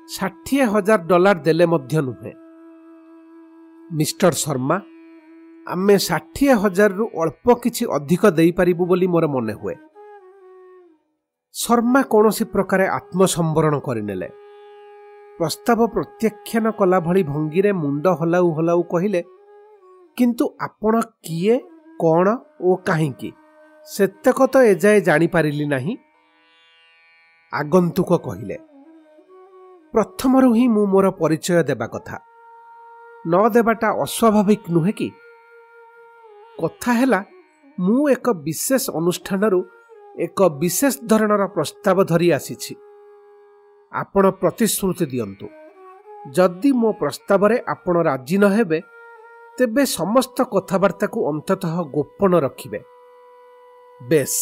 ଷାଠିଏ 0.08 0.64
ହଜାର 0.64 1.00
ଡଲାର 1.06 1.38
ଦେଲେ 1.38 1.66
ମଧ୍ୟ 1.66 2.00
ନୁହେଁ। 2.00 2.32
ମିଷ୍ଟର 3.92 4.30
ଶର୍ମା 4.30 4.76
ଆମେ 5.66 5.94
ଷାଠିଏ 5.98 6.54
ହଜାରରୁ 6.62 7.04
ଅଳ୍ପ 7.20 7.46
କିଛି 7.62 7.84
ଅଧିକ 7.96 8.22
ଦେଇପାରିବୁ 8.38 8.84
ବୋଲି 8.86 9.06
ମୋର 9.06 9.26
ମନେ 9.26 9.54
ହୁଏ। 9.60 9.74
ଶର୍ମା 11.54 12.00
କୌଣସି 12.12 12.44
ପ୍ରକାରେ 12.54 12.86
ଆତ୍ମସମ୍ବରଣ 12.98 13.74
କରିନେଲେ। 13.78 14.28
ପ୍ରସ୍ତାବ 15.38 15.78
ପ୍ରତ୍ୟାଖ୍ୟାନ 15.94 16.64
କଲା 16.78 16.98
ଭଳି 17.00 17.22
ଭଙ୍ଗୀରେ 17.22 17.70
ମୁଣ୍ଡ 17.72 18.06
ହଲାଉ 18.20 18.46
ହଲାଉ 18.58 18.82
କହିଲେ 18.92 19.20
କିନ୍ତୁ 20.18 20.44
ଆପଣ 20.60 20.94
କିଏ 21.24 21.56
କ'ଣ 22.00 22.26
ଓ 22.60 22.70
କାହିଁକି? 22.86 23.30
ସେତକ 23.86 24.38
ତ 24.52 24.54
ଏଯାଏ 24.72 24.98
ଜାଣିପାରିଲି 25.00 25.66
ନାହିଁ। 25.66 25.94
ଆଗନ୍ତୁକ 27.52 28.10
କହିଲେ 28.26 28.56
ପ୍ରଥମରୁ 29.94 30.48
ହିଁ 30.52 30.64
ମୁଁ 30.68 30.86
ମୋର 30.86 31.06
ପରିଚୟ 31.20 31.62
ଦେବା 31.62 31.86
କଥା। 31.86 32.16
ନ 33.26 33.34
ଦେବାଟା 33.54 33.88
ଅସ୍ୱାଭାବିକ 34.04 34.62
ନୁହେଁ 34.70 34.92
କି? 34.92 35.08
କଥା 36.62 36.92
ହେଲା 36.92 37.24
ମୁଁ 37.80 38.08
ଏକ 38.08 38.30
ବିଶେଷ 38.30 38.90
ଅନୁଷ୍ଠାନରୁ 38.90 39.60
ଏକ 40.18 40.48
ବିଶେଷ 40.48 40.94
ଧରଣର 41.06 41.46
ପ୍ରସ୍ତାବ 41.46 42.04
ଧରି 42.04 42.32
ଆସିଛି। 42.32 42.74
ଆପଣ 43.92 44.30
ପ୍ରତିଶ୍ରୁତି 44.30 45.06
ଦିଅନ୍ତୁ। 45.06 45.46
ଯଦି 46.34 46.72
ମୋ 46.72 46.92
ପ୍ରସ୍ତାବରେ 46.92 47.56
ଆପଣ 47.68 48.02
ରାଜି 48.02 48.38
ନ 48.38 48.44
ହେବେ 48.46 48.80
ତେବେ 49.58 49.82
ସମସ୍ତ 49.86 50.38
କଥାବାର୍ତ୍ତାକୁ 50.42 51.18
ଅନ୍ତତଃ 51.28 51.74
ଗୋପନ 51.82 52.38
ରଖିବେ। 52.38 52.80
ବେଶ୍। 54.08 54.40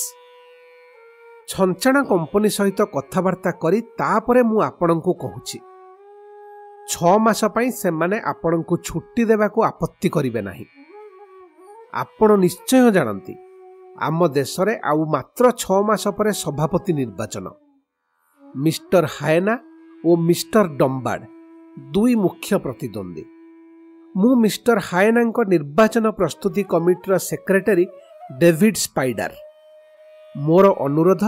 ଛଞ୍ଚାଣ 1.49 1.97
କମ୍ପାନୀ 2.03 2.49
ସହିତ 2.51 2.81
କଥାବାର୍ତ୍ତା 2.83 3.51
କରି 3.51 3.81
ତାପରେ 3.81 4.43
ମୁଁ 4.43 4.61
ଆପଣଙ୍କୁ 4.61 5.13
କହୁଛି। 5.15 5.59
ଛଅ 6.89 7.19
ମାସ 7.19 7.45
ପାଇଁ 7.45 7.71
ସେମାନେ 7.73 8.17
ଆପଣଙ୍କୁ 8.25 8.75
ଛୁଟି 8.77 9.25
ଦେବାକୁ 9.25 9.59
ଆପତ୍ତି 9.63 10.09
କରିବେ 10.09 10.43
ନାହିଁ। 10.43 10.84
ଆପଣ 11.95 12.31
ନିଶ୍ଚୟ 12.37 12.91
ଜାଣନ୍ତି 12.91 13.35
ଆମ 13.99 14.19
ଦେଶରେ 14.29 14.73
ଆଉ 14.91 15.01
ମାତ୍ର 15.15 15.45
ଛଅ 15.63 15.79
ମାସ 15.89 16.05
ପରେ 16.17 16.31
ସଭାପତି 16.45 16.93
ନିର୍ବାଚନ। 17.01 17.47
ମିଷ୍ଟର 18.57 19.05
ହାଏନା 19.17 19.55
ଓ 20.05 20.11
ମିଷ୍ଟର 20.29 20.65
ଡମ୍ବାଡ 20.81 21.21
ଦୁଇ 21.93 22.15
ମୁଖ୍ୟ 22.15 22.51
ପ୍ରତିଦ୍ୱନ୍ଦ୍ୱୀ। 22.65 23.25
ମୁଁ 24.15 24.33
ମିଷ୍ଟର 24.37 24.79
ହାଏନାଙ୍କ 24.89 25.39
ନିର୍ବାଚନ 25.55 26.05
ପ୍ରସ୍ତୁତି 26.19 26.63
କମିଟିର 26.73 27.15
ସେକ୍ରେଟାରୀ 27.31 27.85
ଡେଭିଡ୍ 28.39 28.79
ସ୍ପାଇଡାର। 28.85 29.33
ମୋର 30.35 30.67
ଅନୁରୋଧ 30.87 31.25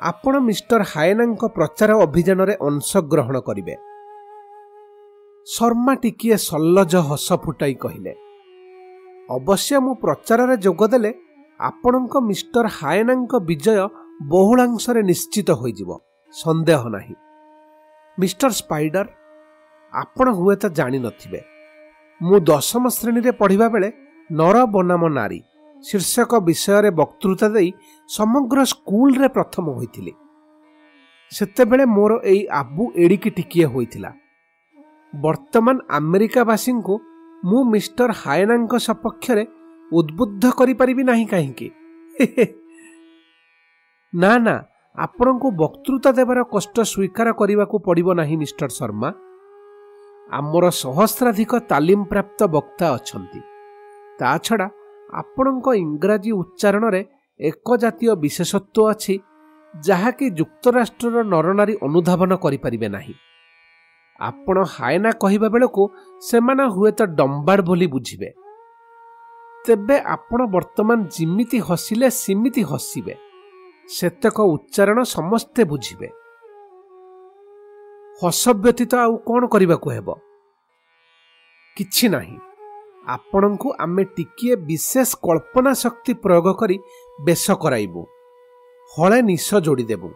ଆପଣ 0.00 0.34
ମିଷ୍ଟର 0.40 0.80
ହାଏନାଙ୍କ 0.92 1.42
ପ୍ରଚାର 1.56 1.90
ଅଭିଯାନରେ 2.06 2.54
ଅଂଶଗ୍ରହଣ 2.68 3.36
କରିବେ। 3.48 3.74
ଶର୍ମା 5.46 5.92
ଟିକିଏ 5.94 6.36
ସଲ୍ଲଜ 6.48 6.94
ହସ 7.08 7.28
ଫୁଟାଇ 7.44 7.74
କହିଲେ 7.74 8.12
ଅବଶ୍ୟ 9.30 9.78
ମୁଁ 9.78 9.94
ପ୍ରଚାରରେ 9.94 10.56
ଯୋଗଦେଲେ 10.56 11.12
ଆପଣଙ୍କ 11.60 12.14
ମିଷ୍ଟର 12.20 12.66
ହାଏନାଙ୍କ 12.68 13.32
ବିଜୟ 13.40 13.80
ବହୁଳାଂଶରେ 14.28 15.02
ନିଶ୍ଚିତ 15.02 15.50
ହୋଇଯିବ। 15.50 15.90
ସନ୍ଦେହ 16.34 16.82
ନାହିଁ। 16.88 17.14
ମିଷ୍ଟର 18.18 18.50
ସ୍ପାଇଡର 18.50 19.06
ଆପଣ 19.92 20.26
ହୁଏତ 20.30 20.62
ଜାଣିନଥିବେ। 20.68 21.40
ମୁଁ 22.22 22.40
ଦଶମ 22.40 22.84
ଶ୍ରେଣୀରେ 22.88 23.32
ପଢ଼ିବା 23.32 23.68
ବେଳେ 23.68 23.88
ନର 24.32 24.56
ବନାମ 24.66 25.02
ନାରୀ 25.08 25.40
ଶୀର୍ଷକ 25.84 26.32
ବିଷୟରେ 26.40 26.90
ବକ୍ତୃତା 26.90 27.48
ଦେଇ 27.48 27.72
ସମଗ୍ର 28.08 28.58
ସ୍କୁଲରେ 28.64 29.28
ପ୍ରଥମ 29.28 29.64
ହୋଇଥିଲି। 29.70 30.12
ସେତେବେଳେ 31.30 31.84
ମୋର 31.86 32.12
ଏଇ 32.24 32.46
ଆବୁ 32.50 32.82
ଏଡ଼ିକି 32.96 33.30
ଟିକିଏ 33.30 33.64
ହୋଇଥିଲା। 33.64 34.10
ବର୍ତ୍ତମାନ 35.14 35.76
ଆମେରିକାବାସୀଙ୍କୁ 35.90 36.94
ମୁଁ 37.44 37.60
ମିଷ୍ଟର 37.64 38.10
ହାଏନାଙ୍କ 38.24 38.74
ସପକ୍ଷରେ 38.78 39.44
ଉଦ୍ବୁଦ୍ଧ 39.92 40.44
କରିପାରିବି 40.58 41.02
ନାହିଁ 41.04 41.26
କାହିଁକି? 41.26 41.68
ନା 44.22 44.32
ନା 44.38 44.54
ଆପଣଙ୍କୁ 44.98 45.48
ବକ୍ତୃତା 45.62 46.10
ଦେବାର 46.18 46.40
କଷ୍ଟ 46.54 46.76
ସ୍ୱୀକାର 46.92 47.28
କରିବାକୁ 47.32 47.76
ପଡ଼ିବ 47.86 48.08
ନାହିଁ 48.14 48.36
ମିଷ୍ଟର 48.36 48.68
ଶର୍ମା। 48.68 49.10
ଆମର 50.30 50.64
ସହସ୍ରାଧିକ 50.82 51.52
ତାଲିମ 51.70 52.00
ପ୍ରାପ୍ତ 52.04 52.40
ବକ୍ତା 52.46 52.86
ଅଛନ୍ତି। 52.94 53.40
ତା 54.18 54.30
ଛଡ଼ା 54.38 54.68
ଆପଣଙ୍କ 55.12 55.66
ଇଂରାଜୀ 55.84 56.30
ଉଚ୍ଚାରଣରେ 56.32 57.02
ଏକ 57.40 57.68
ଜାତୀୟ 57.76 58.10
ବିଶେଷତ୍ୱ 58.14 58.88
ଅଛି 58.90 59.14
ଯାହାକି 59.74 60.26
ଯୁକ୍ତରାଷ୍ଟ୍ରର 60.30 61.16
ନରନାରୀ 61.24 61.74
ଅନୁଧାବନ 61.82 62.30
କରିପାରିବେ 62.36 62.88
ନାହିଁ। 62.88 63.14
ଆପଣ 64.20 64.62
ହାଏନା 64.62 65.10
କହିବା 65.12 65.48
ବେଳକୁ 65.48 65.90
ସେମାନେ 66.20 66.62
ହୁଏତ 66.62 67.02
ଡମ୍ବାଡ଼ 67.02 67.62
ବୋଲି 67.62 67.86
ବୁଝିବେ। 67.86 68.32
ତେବେ 69.66 70.00
ଆପଣ 70.00 70.46
ବର୍ତ୍ତମାନ 70.46 71.04
ଯେମିତି 71.04 71.58
ହସିଲେ 71.58 72.10
ସେମିତି 72.10 72.62
ହସିବେ। 72.62 73.14
ସେତକ 73.88 74.40
ଉଚ୍ଚାରଣ 74.40 75.02
ସମସ୍ତେ 75.02 75.64
ବୁଝିବେ। 75.64 76.08
ହସ 78.22 78.48
ବ୍ୟତୀତ 78.48 78.94
ଆଉ 78.94 79.16
କ'ଣ 79.16 79.46
କରିବାକୁ 79.46 79.90
ହେବ? 79.90 80.14
କିଛି 81.76 82.08
ନାହିଁ। 82.08 82.38
ଆପଣଙ୍କୁ 83.06 83.74
ଆମେ 83.78 84.04
ଟିକିଏ 84.04 84.56
ବିଶେଷ 84.56 85.14
କଳ୍ପନା 85.22 85.72
ଶକ୍ତି 85.74 86.14
ପ୍ରୟୋଗ 86.14 86.52
କରି 86.52 86.78
ବେଶ 87.24 87.50
କରାଇବୁ। 87.50 88.06
ହଳେ 88.98 89.22
ନିଶ 89.22 89.54
ଯୋଡ଼ିଦେବୁ। 89.54 90.10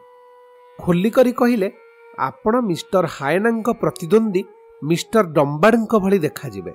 ଖୋଲିକରି 0.81 1.33
କହିଲେ 1.33 1.88
ଆପଣ 2.19 2.55
ମିଷ୍ଟର 2.69 3.05
ହାଏନାଙ୍କ 3.17 3.69
ପ୍ରତିଦ୍ୱନ୍ଦ୍ୱୀ 3.83 4.43
ମିଷ୍ଟର 4.83 5.25
ଡମ୍ବାଡ଼ଙ୍କ 5.37 5.93
ଭଳି 6.05 6.19
ଦେଖାଯିବେ। 6.19 6.73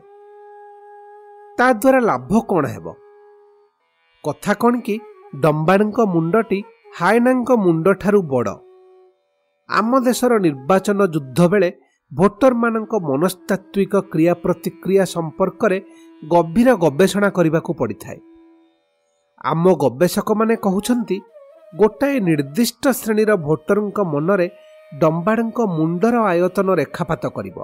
ତା 1.57 1.67
ଦ୍ୱାରା 1.81 1.99
ଲାଭ 2.09 2.31
କ'ଣ 2.49 2.63
ହେବ? 2.73 2.87
କଥା 4.23 4.53
କ'ଣ 4.61 4.73
କି 4.85 4.95
ଡମ୍ବାଡ଼ଙ୍କ 5.43 5.99
ମୁଣ୍ଡଟି 6.13 6.59
ହାଏନାଙ୍କ 6.99 7.49
ମୁଣ୍ଡଠାରୁ 7.65 8.19
ବଡ଼। 8.33 8.55
ଆମ 9.69 9.91
ଦେଶର 10.07 10.31
ନିର୍ବାଚନ 10.45 10.99
ଯୁଦ୍ଧ 11.13 11.39
ବେଳେ 11.51 11.69
ଭୋଟରମାନଙ୍କ 12.11 12.93
ମନସ୍ତାତ୍ତ୍ୱିକ 13.09 13.93
କ୍ରିୟା 14.11 14.33
ପ୍ରତିକ୍ରିୟା 14.43 15.03
ସମ୍ପର୍କରେ 15.15 15.77
ଗଭୀର 16.23 16.69
ଗବେଷଣା 16.83 17.29
କରିବାକୁ 17.37 17.71
ପଡ଼ିଥାଏ। 17.79 18.19
ଆମ 19.51 19.63
ଗବେଷକମାନେ 19.83 20.55
କହୁଛନ୍ତି 20.65 21.17
ଗୋଟାଏ 21.73 22.15
ନିର୍ଦ୍ଦିଷ୍ଟ 22.27 22.83
ଶ୍ରେଣୀର 22.99 23.31
ଭୋଟରଙ୍କ 23.47 23.97
ମନରେ 24.13 24.47
ଡମ୍ବାଡ଼ଙ୍କ 25.01 25.59
ମୁଣ୍ଡର 25.77 26.15
ଆୟତନ 26.23 26.67
ରେଖାପାତ 26.75 27.23
କରିବ। 27.27 27.57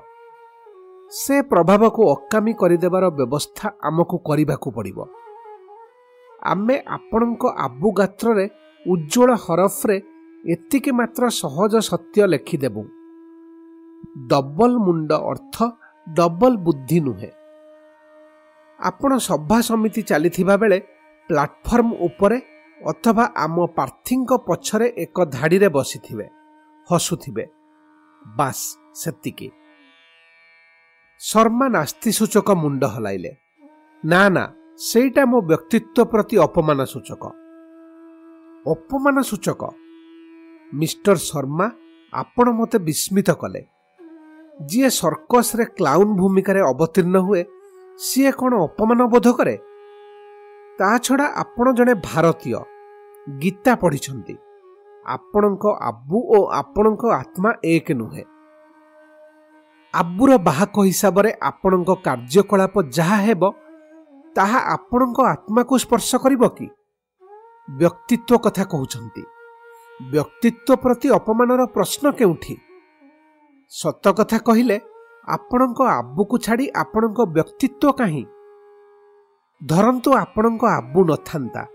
ସେ 1.11 1.35
ପ୍ରଭାବକୁ 1.41 2.01
ଅକାମୀ 2.11 2.53
କରିଦେବାର 2.53 3.05
ବ୍ୟବସ୍ଥା 3.09 3.67
ଆମକୁ 3.83 4.17
କରିବାକୁ 4.17 4.71
ପଡ଼ିବ। 4.71 4.99
ଆମେ 6.43 6.75
ଆପଣଙ୍କ 6.87 7.43
ଆବୁ 7.57 7.89
ଗାତ୍ରରେ 7.91 8.45
ଉଜ୍ଜଳ 8.87 9.29
ହରଫରେ 9.45 9.97
ଏତିକି 10.45 10.91
ମାତ୍ର 10.91 11.23
ସହଜ 11.41 11.73
ସତ୍ୟ 11.89 12.27
ଲେଖିଦେବୁ। 12.27 12.81
ଡବଲ 14.29 14.71
ମୁଣ୍ଡ 14.77 15.11
ଅର୍ଥ 15.11 15.55
ଡବଲ 16.07 16.53
ବୁଦ୍ଧି 16.57 16.99
ନୁହେଁ। 16.99 17.31
ଆପଣ 18.79 19.11
ସଭା 19.17 19.57
ସମିତି 19.61 20.01
ଚାଲିଥିବା 20.01 20.55
ବେଳେ 20.57 20.77
ପ୍ଲାଟଫର୍ମ 21.29 21.89
ଉପରେ 21.99 22.37
ଅଥବା 22.85 23.25
ଆମ 23.35 23.65
ପ୍ରାର୍ଥୀଙ୍କ 23.75 24.31
ପଛରେ 24.47 24.87
ଏକ 24.97 25.25
ଧାଡ଼ିରେ 25.25 25.69
ବସିଥିବେ। 25.69 26.38
ହସୁଥିବେ। 26.89 27.45
ବାସ୍ 28.37 28.63
ସେତିକି। 29.01 29.49
ଶର୍ମା 31.21 31.67
ନାସ୍ତି 31.69 32.09
ସୂଚକ 32.11 32.47
ମୁଣ୍ଡ 32.61 32.83
ହଲାଇଲେ। 32.93 33.31
ନା 34.03 34.21
ନା 34.35 34.43
ସେଇଟା 34.79 35.23
ମୋ 35.31 35.37
ବ୍ୟକ୍ତିତ୍ୱ 35.41 36.09
ପ୍ରତି 36.11 36.35
ଅପମାନ 36.47 36.79
ସୂଚକ 36.93 37.23
ଅପମାନ 38.65 39.15
ସୂଚକ 39.21 39.61
ମିଷ୍ଟର 40.73 41.17
ଶର୍ମା 41.29 41.67
ଆପଣ 42.13 42.45
ମୋତେ 42.51 42.77
ବିସ୍ମିତ 42.87 43.29
କଲେ। 43.41 43.61
ଯିଏ 44.59 44.89
ସର୍କସରେ 45.01 45.65
କ୍ଲାଉନ୍ 45.77 46.13
ଭୂମିକାରେ 46.19 46.61
ଅବତୀର୍ଣ୍ଣ 46.71 47.17
ହୁଏ 47.27 47.41
ସିଏ 47.99 48.31
କ'ଣ 48.31 48.51
ଅପମାନ 48.67 48.99
ବୋଧ 49.13 49.27
କରେ? 49.37 49.55
ତା 50.79 50.89
ଛଡ଼ା 51.05 51.25
ଆପଣ 51.43 51.65
ଜଣେ 51.77 51.93
ଭାରତୀୟ 52.09 52.59
ଗୀତା 53.39 53.71
ପଢ଼ିଛନ୍ତି। 53.75 54.35
ଆପଣଙ୍କ 55.05 55.65
ଆବୁ 55.81 56.17
ଓ 56.35 56.45
ଆପଣଙ୍କ 56.51 57.05
ଆତ୍ମା 57.05 57.53
ଏକ 57.63 57.91
ନୁହେଁ। 57.91 58.23
ଆବୁର 59.93 60.37
ବାହକ 60.37 60.75
ହିସାବରେ 60.79 61.33
ଆପଣଙ୍କ 61.41 61.89
କାର୍ଯ୍ୟକଳାପ 62.03 62.83
ଯାହା 62.83 63.17
ହେବ 63.17 63.51
ତାହା 64.35 64.59
ଆପଣଙ୍କ 64.59 65.19
ଆତ୍ମାକୁ 65.21 65.77
ସ୍ପର୍ଶ 65.77 66.15
କରିବ 66.15 66.47
କି? 66.47 66.67
ବ୍ୟକ୍ତିତ୍ୱ 67.69 68.37
କଥା 68.43 68.63
କହୁଛନ୍ତି। 68.63 69.23
ବ୍ୟକ୍ତିତ୍ୱ 70.11 70.75
ପ୍ରତି 70.75 71.07
ଅପମାନର 71.09 71.65
ପ୍ରଶ୍ନ 71.65 72.11
କେଉଁଠି? 72.11 72.55
ସତ 73.69 74.07
କଥା 74.07 74.37
କହିଲେ 74.37 74.79
ଆପଣଙ୍କ 75.27 75.81
ଆବୁକୁ 75.81 76.37
ଛାଡ଼ି 76.37 76.65
ଆପଣଙ୍କ 76.75 77.19
ବ୍ୟକ୍ତିତ୍ୱ 77.25 77.93
କାହିଁ? 77.97 78.25
ଧରନ୍ତୁ 79.67 80.13
ଆପଣଙ୍କ 80.13 80.65
ଆବୁ 80.65 81.05
ନଥାନ୍ତା। 81.05 81.65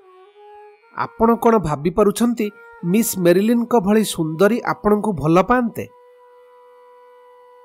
ଆପଣ 0.97 1.35
କ'ଣ 1.35 1.59
ଭାବିପାରୁଛନ୍ତି 1.59 2.50
ମିସ୍ 2.85 3.19
ମେରିଲିନ୍ଙ୍କ 3.19 3.81
ଭଳି 3.81 4.05
ସୁନ୍ଦରୀ 4.05 4.61
ଆପଣଙ୍କୁ 4.64 5.12
ଭଲ 5.12 5.43
ପାଆନ୍ତେ? 5.43 5.85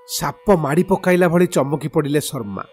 ସାପ 0.08 0.56
ମାଡ଼ି 0.56 0.84
ପକାଇଲା 0.84 1.28
ଭଳି 1.28 1.48
ଚମକି 1.48 1.88
ପଡ଼ିଲେ 1.88 2.22
ଶର୍ମା। 2.22 2.64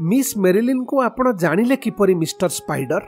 ମିସ୍ 0.00 0.38
ମେରିଲିନ୍ଙ୍କୁ 0.38 1.00
ଆପଣ 1.02 1.32
ଜାଣିଲେ 1.32 1.76
କିପରି 1.76 2.14
ମିଷ୍ଟର 2.14 2.48
ସ୍ପାଇଡର 2.48 3.02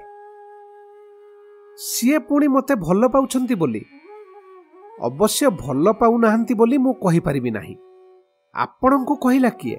ସିଏ 1.79 2.19
ପୁଣି 2.19 2.49
ମୋତେ 2.49 2.75
ଭଲ 2.75 3.09
ପାଉଛନ୍ତି 3.09 3.55
ବୋଲି। 3.55 3.83
ଅବଶ୍ୟ 5.01 5.49
ଭଲ 5.49 5.93
ପାଉନାହାନ୍ତି 5.93 6.55
ବୋଲି 6.55 6.79
ମୁଁ 6.79 6.95
କହିପାରିବି 6.95 7.51
ନାହିଁ। 7.51 7.77
ଆପଣଙ୍କୁ 8.55 9.15
କହିଲା 9.17 9.51
କିଏ? 9.61 9.79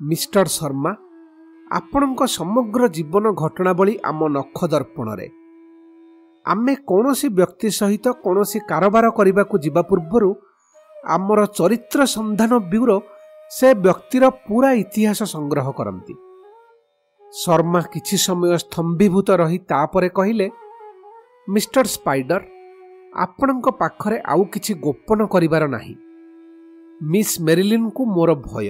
ମିଷ୍ଟର 0.00 0.44
ଶର୍ମା 0.44 0.92
ଆପଣଙ୍କ 1.72 2.20
ସମଗ୍ର 2.24 2.88
ଜୀବନ 2.88 3.24
ଘଟଣାବଳୀ 3.32 3.94
ଆମ 4.04 4.28
ନଖ 4.28 4.58
ଦର୍ପଣରେ 4.66 5.43
ଆମେ 6.46 6.74
କୌଣସି 6.86 7.28
ବ୍ୟକ୍ତି 7.28 7.68
ସହିତ 7.70 8.06
କୌଣସି 8.24 8.58
କାରବାର 8.70 9.06
କରିବାକୁ 9.18 9.54
ଯିବା 9.64 9.82
ପୂର୍ବରୁ 9.82 10.30
ଆମର 11.08 11.40
ଚରିତ୍ର 11.58 12.00
ସନ୍ଧାନ 12.06 12.52
ବ୍ୟୁରୋ 12.72 12.96
ସେ 13.50 13.68
ବ୍ୟକ୍ତିର 13.84 14.24
ପୁରା 14.46 14.70
ଇତିହାସ 14.82 15.20
ସଂଗ୍ରହ 15.34 15.66
କରନ୍ତି। 15.78 16.14
ଶର୍ମା 17.32 17.80
କିଛି 17.92 18.16
ସମୟ 18.26 18.50
ସ୍ତମ୍ଭୀଭୂତ 18.64 19.28
ରହି 19.40 19.58
ତାପରେ 19.70 20.08
କହିଲେ 20.08 20.46
ମିଷ୍ଟର 21.48 21.86
ସ୍ପାଇଡର 21.94 22.42
ଆପଣଙ୍କ 23.16 23.66
ପାଖରେ 23.80 24.16
ଆଉ 24.32 24.42
କିଛି 24.52 24.72
ଗୋପନ 24.84 25.20
କରିବାର 25.26 25.64
ନାହିଁ। 25.66 25.94
ମିସ୍ 27.02 27.34
ମେରିଲିନ୍ଙ୍କୁ 27.40 28.02
ମୋର 28.06 28.30
ଭୟ। 28.46 28.68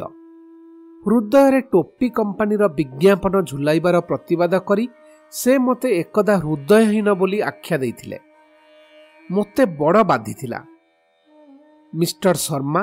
ହୃଦୟରେ 1.07 1.61
ଟୋପି 1.73 2.07
କମ୍ପାନୀର 2.19 2.63
ବିଜ୍ଞାପନ 2.79 3.35
ଝୁଲାଇବାର 3.51 3.97
ପ୍ରତିବାଦ 4.01 4.53
କରି 4.69 4.85
ସେ 5.35 5.53
ମୋତେ 5.59 5.89
ଏକଦା 6.01 6.35
ହୃଦୟହୀନ 6.39 7.09
ବୋଲି 7.13 7.39
ଆଖ୍ୟା 7.43 7.77
ଦେଇଥିଲେ। 7.79 8.19
ମୋତେ 9.31 9.63
ବଡ଼ 9.81 10.03
ବାଧିଥିଲା। 10.03 10.61
ମିଷ୍ଟର 11.95 12.35
ଶର୍ମା 12.35 12.83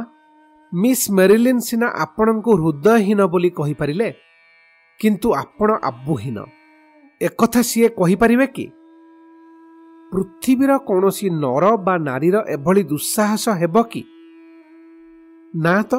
ମିସ୍ 0.74 1.06
ମେରିଲିନ୍ 1.12 1.62
ସିନା 1.62 1.88
ଆପଣଙ୍କୁ 2.04 2.52
ହୃଦୟହୀନ 2.62 3.20
ବୋଲି 3.26 3.50
କହିପାରିଲେ 3.50 4.10
କିନ୍ତୁ 5.00 5.28
ଆପଣ 5.34 5.70
ଆବୁହୀନ। 5.84 6.38
ଏକଥା 7.22 7.62
ସିଏ 7.62 7.88
କହିପାରିବେ 7.90 8.48
କି? 8.48 8.66
ପୃଥିବୀର 10.12 10.72
କୌଣସି 10.88 11.28
ନର 11.44 11.64
ବା 11.78 11.96
ନାରୀର 11.98 12.38
ଏଭଳି 12.48 12.84
ଦୁଃସାହସ 12.84 13.46
ହେବ 13.62 13.76
କି? 13.92 14.02
ନା 15.56 15.76
ତ? 15.84 15.94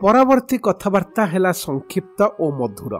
ପରବର୍ତ୍ତୀ 0.00 0.56
କଥାବାର୍ତ୍ତା 0.66 1.22
ହେଲା 1.32 1.50
ସଂକ୍ଷିପ୍ତ 1.58 2.20
ଓ 2.40 2.46
ମଧୁର। 2.58 2.94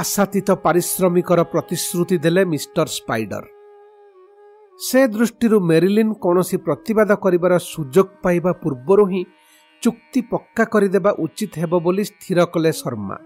ଆଶାତୀତ 0.00 0.48
ପାରିଶ୍ରମିକର 0.64 1.40
ପ୍ରତିଶ୍ରୁତି 1.52 2.16
ଦେଲେ 2.24 2.42
ମିଷ୍ଟର 2.52 2.86
ସ୍ପାଇଡର। 2.96 3.44
ସେ 4.80 5.00
ଦୃଷ୍ଟିରୁ 5.14 5.58
ମେରିଲିନ୍ 5.70 6.12
କୌଣସି 6.22 6.56
ପ୍ରତିବାଦ 6.66 7.10
କରିବାର 7.24 7.52
ସୁଯୋଗ 7.72 8.08
ପାଇବା 8.22 8.52
ପୂର୍ବରୁ 8.62 9.04
ହିଁ 9.12 9.22
ଚୁକ୍ତି 9.82 10.20
ପକ୍କା 10.30 10.64
କରିଦେବା 10.72 11.10
ଉଚିତ 11.24 11.52
ହେବ 11.60 11.72
ବୋଲି 11.84 12.04
ସ୍ଥିର 12.10 12.38
କଲେ 12.54 12.72
ଶର୍ମା। 12.80 13.16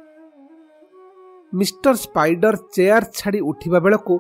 ମିଷ୍ଟର 1.53 1.95
ସ୍ପାଇଡର 2.05 2.55
ଚେୟାର 2.75 3.05
ଛାଡ଼ି 3.19 3.41
ଉଠିବା 3.51 3.79
ବେଳକୁ 3.85 4.15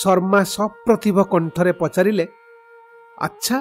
ଶର୍ମା 0.00 0.40
ସପ୍ରତିଭ 0.56 1.16
କଣ୍ଠରେ 1.32 1.72
ପଚାରିଲେ 1.80 2.26
ଆଚ୍ଛା 3.26 3.56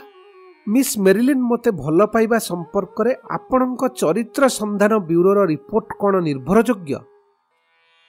ମିସ୍ 0.67 0.97
ମେରିଲିନ୍ 0.97 1.41
ମୋତେ 1.43 1.71
ଭଲ 1.77 2.05
ପାଇବା 2.05 2.37
ସମ୍ପର୍କରେ 2.39 3.11
ଆପଣଙ୍କ 3.37 3.87
ଚରିତ୍ର 4.01 4.43
ସନ୍ଧାନ 4.59 4.93
ବ୍ୟୁରୋର 5.09 5.39
ରିପୋର୍ଟ 5.45 5.89
କ'ଣ 6.01 6.13
ନିର୍ଭରଯୋଗ୍ୟ? 6.27 6.99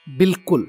ବିଲକୁଲ। 0.07 0.63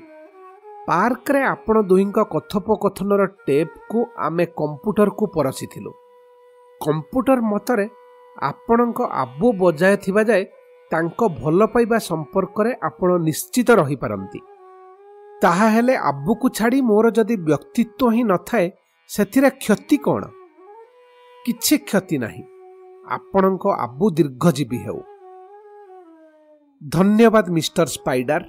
ପାର୍କରେ 0.88 1.40
ଆପଣ 1.42 1.76
ଦୁହିଁଙ୍କ 1.90 2.18
କଥୋପକଥନର 2.32 3.22
ଟେପ୍କୁ 3.46 3.98
ଆମେ 4.16 4.44
କମ୍ପ୍ୟୁଟରକୁ 4.60 5.24
ପରସିଥିଲୁ 5.36 5.92
କମ୍ପ୍ୟୁଟର 6.80 7.38
ମତରେ 7.52 7.86
ଆପଣଙ୍କ 8.42 8.98
ଆବୁ 9.22 9.48
ବଜାୟ 9.60 9.94
ଥିବା 10.04 10.22
ଯାଏ 10.22 10.44
ତାଙ୍କ 10.90 11.20
ଭଲ 11.40 11.60
ପାଇବା 11.74 11.98
ସମ୍ପର୍କରେ 12.10 12.70
ଆପଣ 12.88 13.08
ନିଶ୍ଚିତ 13.28 13.68
ରହିପାରନ୍ତି। 13.80 14.40
ତାହା 15.42 15.66
ହେଲେ 15.74 15.94
ଆବୁକୁ 16.10 16.46
ଛାଡ଼ି 16.48 16.80
ମୋର 16.90 17.06
ଯଦି 17.16 17.36
ବ୍ୟକ୍ତିତ୍ୱ 17.48 18.12
ହିଁ 18.14 18.22
ନଥାଏ 18.32 18.66
ସେଥିରେ 19.10 19.48
କ୍ଷତି 19.62 19.96
କ'ଣ? 20.06 20.22
କିଛି 21.46 21.78
କ୍ଷତି 21.78 22.18
ନାହିଁ। 22.18 22.44
ଆପଣଙ୍କ 23.08 23.66
ଆବୁ 23.78 24.10
ଦୀର୍ଘଜୀବୀ 24.10 24.78
ହେଉ। 24.78 25.00
ଧନ୍ୟବାଦ 26.88 27.50
ମିଷ୍ଟର 27.50 27.84
ସ୍ପାଇଡର। 27.84 28.42